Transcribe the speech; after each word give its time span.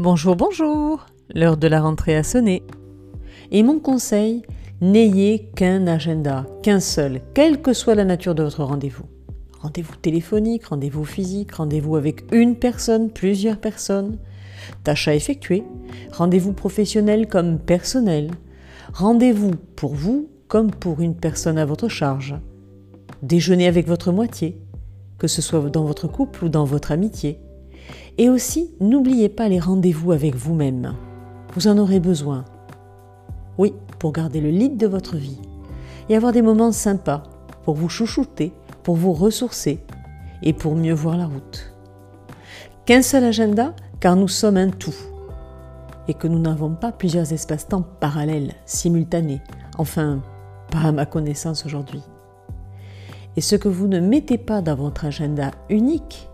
Bonjour, 0.00 0.34
bonjour. 0.34 1.04
L'heure 1.34 1.58
de 1.58 1.68
la 1.68 1.82
rentrée 1.82 2.16
a 2.16 2.22
sonné. 2.22 2.62
Et 3.50 3.62
mon 3.62 3.78
conseil, 3.80 4.40
n'ayez 4.80 5.50
qu'un 5.54 5.86
agenda, 5.86 6.46
qu'un 6.62 6.80
seul, 6.80 7.20
quelle 7.34 7.60
que 7.60 7.74
soit 7.74 7.94
la 7.94 8.06
nature 8.06 8.34
de 8.34 8.42
votre 8.42 8.64
rendez-vous. 8.64 9.04
Rendez-vous 9.60 9.96
téléphonique, 9.96 10.64
rendez-vous 10.64 11.04
physique, 11.04 11.52
rendez-vous 11.52 11.96
avec 11.96 12.24
une 12.32 12.56
personne, 12.56 13.10
plusieurs 13.10 13.58
personnes, 13.58 14.16
tâches 14.84 15.06
à 15.06 15.14
effectuer, 15.14 15.64
rendez-vous 16.12 16.54
professionnel 16.54 17.28
comme 17.28 17.58
personnel, 17.58 18.30
rendez-vous 18.94 19.50
pour 19.76 19.94
vous 19.94 20.30
comme 20.48 20.70
pour 20.70 21.02
une 21.02 21.14
personne 21.14 21.58
à 21.58 21.66
votre 21.66 21.88
charge, 21.88 22.36
déjeuner 23.22 23.66
avec 23.66 23.86
votre 23.86 24.12
moitié, 24.12 24.56
que 25.18 25.26
ce 25.26 25.42
soit 25.42 25.60
dans 25.68 25.84
votre 25.84 26.08
couple 26.08 26.46
ou 26.46 26.48
dans 26.48 26.64
votre 26.64 26.90
amitié, 26.90 27.38
et 28.18 28.28
aussi, 28.28 28.74
n'oubliez 28.80 29.28
pas 29.28 29.48
les 29.48 29.60
rendez-vous 29.60 30.12
avec 30.12 30.34
vous-même. 30.34 30.94
Vous 31.54 31.68
en 31.68 31.78
aurez 31.78 32.00
besoin. 32.00 32.44
Oui, 33.58 33.74
pour 33.98 34.12
garder 34.12 34.40
le 34.40 34.50
lead 34.50 34.76
de 34.76 34.86
votre 34.86 35.16
vie 35.16 35.38
et 36.08 36.16
avoir 36.16 36.32
des 36.32 36.42
moments 36.42 36.72
sympas 36.72 37.22
pour 37.64 37.74
vous 37.74 37.88
chouchouter, 37.88 38.52
pour 38.82 38.96
vous 38.96 39.12
ressourcer 39.12 39.80
et 40.42 40.52
pour 40.52 40.74
mieux 40.74 40.94
voir 40.94 41.16
la 41.16 41.26
route. 41.26 41.74
Qu'un 42.86 43.02
seul 43.02 43.24
agenda, 43.24 43.74
car 44.00 44.16
nous 44.16 44.28
sommes 44.28 44.56
un 44.56 44.70
tout 44.70 44.94
et 46.08 46.14
que 46.14 46.26
nous 46.26 46.38
n'avons 46.38 46.74
pas 46.74 46.92
plusieurs 46.92 47.32
espaces-temps 47.32 47.84
parallèles, 48.00 48.54
simultanés, 48.64 49.42
enfin, 49.78 50.22
pas 50.70 50.80
à 50.80 50.92
ma 50.92 51.06
connaissance 51.06 51.66
aujourd'hui. 51.66 52.02
Et 53.36 53.40
ce 53.40 53.56
que 53.56 53.68
vous 53.68 53.86
ne 53.86 54.00
mettez 54.00 54.38
pas 54.38 54.62
dans 54.62 54.74
votre 54.74 55.04
agenda 55.04 55.52
unique, 55.68 56.29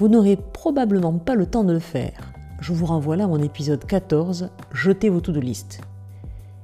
vous 0.00 0.08
n'aurez 0.08 0.36
probablement 0.36 1.12
pas 1.18 1.34
le 1.34 1.44
temps 1.44 1.62
de 1.62 1.74
le 1.74 1.78
faire. 1.78 2.32
Je 2.58 2.72
vous 2.72 2.86
renvoie 2.86 3.16
là 3.16 3.24
à 3.24 3.26
mon 3.26 3.42
épisode 3.42 3.84
14, 3.84 4.48
Jetez 4.72 5.10
vos 5.10 5.20
to-do 5.20 5.40
list. 5.40 5.82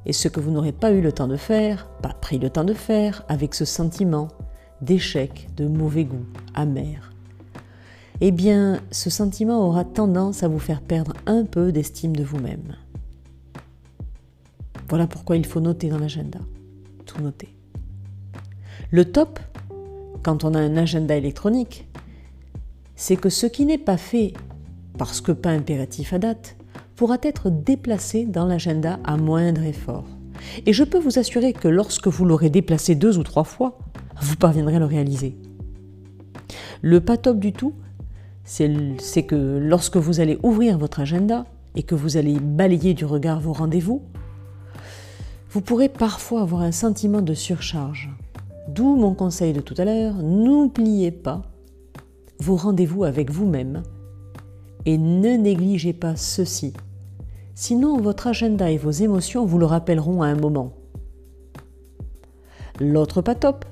Et 0.07 0.15
ce 0.15 0.29
que 0.29 0.41
vous 0.41 0.51
n'aurez 0.51 0.73
pas 0.73 0.91
eu 0.91 1.03
le 1.03 1.13
temps 1.13 1.29
de 1.29 1.37
faire, 1.37 1.87
pas 2.01 2.15
pris 2.15 2.39
le 2.39 2.49
temps 2.49 2.65
de 2.65 2.73
faire, 2.73 3.25
avec 3.29 3.55
ce 3.55 3.67
sentiment 3.67 4.29
d'échec, 4.81 5.51
de 5.55 5.67
mauvais 5.67 6.05
goût, 6.05 6.25
amer, 6.55 7.13
eh 8.23 8.31
bien, 8.31 8.81
ce 8.91 9.11
sentiment 9.11 9.69
aura 9.69 9.85
tendance 9.85 10.43
à 10.43 10.49
vous 10.49 10.59
faire 10.59 10.81
perdre 10.81 11.13
un 11.27 11.45
peu 11.45 11.73
d'estime 11.73 12.17
de 12.17 12.25
vous-même. 12.25 12.75
Voilà 14.89 15.07
pourquoi 15.07 15.37
il 15.37 15.45
faut 15.45 15.61
noter 15.61 15.91
dans 15.91 15.99
l'agenda. 15.99 16.39
Tout 17.05 17.21
noter. 17.21 17.55
Le 18.91 19.05
top, 19.05 19.39
quand 20.23 20.45
on 20.45 20.55
a 20.55 20.59
un 20.59 20.79
agenda 20.79 21.15
électronique, 21.15 21.87
c'est 22.97 23.17
que 23.17 23.29
ce 23.29 23.47
qui 23.47 23.67
n'est 23.67 23.79
pas 23.79 23.99
fait, 23.99 24.33
parce 24.99 25.21
que 25.21 25.33
pas 25.33 25.51
impératif 25.51 26.13
à 26.13 26.19
date, 26.19 26.57
pourra 26.97 27.19
être 27.23 27.51
déplacé 27.51 28.25
dans 28.25 28.47
l'agenda 28.47 28.99
à 29.05 29.19
moindre 29.19 29.63
effort. 29.63 30.07
Et 30.65 30.73
je 30.73 30.83
peux 30.83 30.99
vous 30.99 31.19
assurer 31.19 31.53
que 31.53 31.69
lorsque 31.69 32.09
vous 32.09 32.25
l'aurez 32.25 32.51
déplacé 32.51 32.95
deux 32.95 33.19
ou 33.19 33.23
trois 33.23 33.45
fois, 33.45 33.79
vous 34.21 34.37
parviendrez 34.37 34.77
à 34.77 34.79
le 34.79 34.87
réaliser. 34.87 35.37
Le 36.81 37.01
pas 37.01 37.19
top 37.19 37.39
du 37.39 37.53
tout, 37.53 37.75
c'est 38.45 39.23
que 39.25 39.59
lorsque 39.59 39.97
vous 39.97 40.21
allez 40.21 40.39
ouvrir 40.43 40.79
votre 40.79 41.01
agenda 41.01 41.45
et 41.75 41.83
que 41.83 41.95
vous 41.95 42.17
allez 42.17 42.39
balayer 42.41 42.95
du 42.95 43.05
regard 43.05 43.41
vos 43.41 43.53
rendez-vous, 43.53 44.03
vous 45.51 45.61
pourrez 45.61 45.89
parfois 45.89 46.43
avoir 46.43 46.63
un 46.63 46.73
sentiment 46.73 47.23
de 47.23 47.35
surcharge. 47.35 48.11
D'où 48.69 48.97
mon 48.97 49.15
conseil 49.15 49.53
de 49.53 49.61
tout 49.61 49.75
à 49.79 49.85
l'heure, 49.85 50.15
n'oubliez 50.15 51.11
pas 51.11 51.43
vos 52.41 52.57
rendez-vous 52.57 53.05
avec 53.05 53.31
vous-même 53.31 53.83
et 54.85 54.99
ne 54.99 55.37
négligez 55.37 55.93
pas 55.93 56.17
ceci. 56.17 56.73
Sinon, 57.55 58.01
votre 58.01 58.27
agenda 58.27 58.71
et 58.71 58.79
vos 58.79 58.91
émotions 58.91 59.47
vous 59.47 59.59
le 59.59 59.67
rappelleront 59.67 60.23
à 60.23 60.27
un 60.27 60.37
moment. 60.37 60.73
L'autre 62.81 63.23
pas 63.23 63.35
top, 63.35 63.65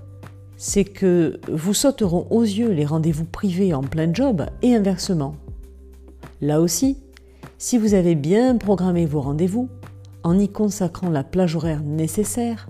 c'est 0.57 0.85
que 0.85 1.41
vous 1.53 1.75
sauteront 1.75 2.27
aux 2.31 2.43
yeux 2.43 2.71
les 2.71 2.87
rendez-vous 2.87 3.27
privés 3.27 3.75
en 3.75 3.83
plein 3.83 4.13
job 4.13 4.47
et 4.63 4.75
inversement. 4.75 5.37
Là 6.41 6.61
aussi, 6.61 6.97
si 7.59 7.79
vous 7.79 7.95
avez 7.95 8.15
bien 8.15 8.57
programmé 8.57 9.07
vos 9.07 9.21
rendez-vous, 9.21 9.69
en 10.23 10.39
y 10.39 10.49
consacrant 10.49 11.11
la 11.11 11.23
plage 11.23 11.55
horaire 11.55 11.83
nécessaire, 11.83 12.69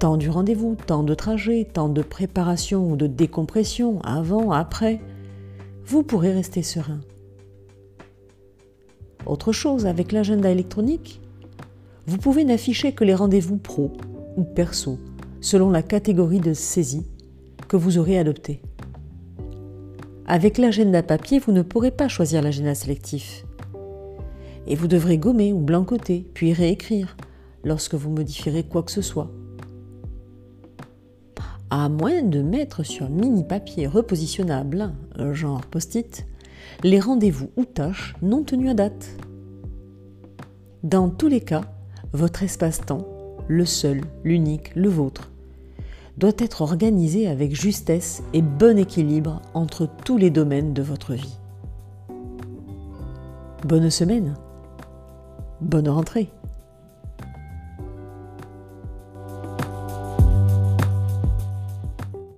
temps 0.00 0.16
du 0.16 0.30
rendez-vous, 0.30 0.76
temps 0.86 1.02
de 1.02 1.12
trajet, 1.12 1.68
temps 1.70 1.90
de 1.90 2.00
préparation 2.00 2.90
ou 2.90 2.96
de 2.96 3.06
décompression, 3.06 4.00
avant, 4.00 4.50
après, 4.50 4.98
vous 5.84 6.02
pourrez 6.02 6.32
rester 6.32 6.62
serein. 6.62 7.00
Autre 9.26 9.52
chose, 9.52 9.84
avec 9.84 10.10
l'agenda 10.12 10.50
électronique, 10.50 11.20
vous 12.06 12.16
pouvez 12.16 12.44
n'afficher 12.44 12.92
que 12.92 13.04
les 13.04 13.14
rendez-vous 13.14 13.58
pro 13.58 13.92
ou 14.38 14.42
perso, 14.42 14.98
selon 15.42 15.68
la 15.68 15.82
catégorie 15.82 16.40
de 16.40 16.54
saisie 16.54 17.06
que 17.68 17.76
vous 17.76 17.98
aurez 17.98 18.18
adoptée. 18.18 18.62
Avec 20.24 20.56
l'agenda 20.56 21.02
papier, 21.02 21.40
vous 21.40 21.52
ne 21.52 21.60
pourrez 21.60 21.90
pas 21.90 22.08
choisir 22.08 22.40
l'agenda 22.40 22.74
sélectif. 22.74 23.44
Et 24.66 24.76
vous 24.76 24.88
devrez 24.88 25.18
gommer 25.18 25.52
ou 25.52 25.60
blancoter, 25.60 26.26
puis 26.32 26.54
réécrire 26.54 27.18
lorsque 27.64 27.94
vous 27.94 28.10
modifierez 28.10 28.62
quoi 28.62 28.82
que 28.82 28.92
ce 28.92 29.02
soit 29.02 29.30
à 31.70 31.88
moins 31.88 32.22
de 32.22 32.42
mettre 32.42 32.82
sur 32.82 33.08
mini 33.08 33.44
papier 33.44 33.86
repositionnable, 33.86 34.92
genre 35.32 35.62
post-it, 35.66 36.26
les 36.82 37.00
rendez-vous 37.00 37.50
ou 37.56 37.64
tâches 37.64 38.14
non 38.22 38.42
tenus 38.42 38.70
à 38.70 38.74
date. 38.74 39.08
Dans 40.82 41.08
tous 41.08 41.28
les 41.28 41.40
cas, 41.40 41.62
votre 42.12 42.42
espace-temps, 42.42 43.06
le 43.48 43.64
seul, 43.64 44.00
l'unique, 44.24 44.74
le 44.74 44.88
vôtre, 44.88 45.30
doit 46.16 46.32
être 46.38 46.62
organisé 46.62 47.28
avec 47.28 47.54
justesse 47.54 48.22
et 48.32 48.42
bon 48.42 48.78
équilibre 48.78 49.40
entre 49.54 49.88
tous 50.04 50.18
les 50.18 50.30
domaines 50.30 50.74
de 50.74 50.82
votre 50.82 51.14
vie. 51.14 51.38
Bonne 53.64 53.90
semaine, 53.90 54.34
bonne 55.60 55.88
rentrée. 55.88 56.30